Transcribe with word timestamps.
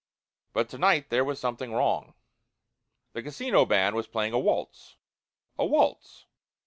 But 0.53 0.67
to 0.69 0.79
night 0.79 1.11
there 1.11 1.23
was 1.23 1.39
something 1.39 1.71
wrong. 1.73 2.15
The 3.13 3.21
casino 3.21 3.65
band 3.67 3.95
was 3.95 4.07
playing 4.07 4.33
a 4.33 4.39
waltz 4.39 4.95
a 5.59 5.65
waltz. 5.67 6.25